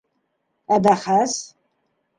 [0.77, 1.39] Ә бәхәс?